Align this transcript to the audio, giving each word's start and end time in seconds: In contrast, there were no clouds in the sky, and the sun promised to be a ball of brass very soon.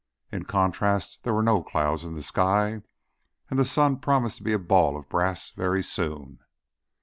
In 0.31 0.45
contrast, 0.45 1.19
there 1.21 1.33
were 1.35 1.43
no 1.43 1.61
clouds 1.61 2.03
in 2.03 2.15
the 2.15 2.23
sky, 2.23 2.81
and 3.51 3.59
the 3.59 3.63
sun 3.63 3.99
promised 3.99 4.37
to 4.39 4.43
be 4.43 4.51
a 4.53 4.57
ball 4.57 4.97
of 4.97 5.07
brass 5.09 5.51
very 5.51 5.83
soon. 5.83 6.39